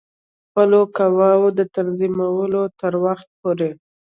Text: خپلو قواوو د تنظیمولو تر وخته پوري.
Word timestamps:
خپلو 0.47 0.79
قواوو 0.95 1.49
د 1.57 1.59
تنظیمولو 1.75 2.61
تر 2.79 2.93
وخته 3.03 3.31
پوري. 3.39 3.71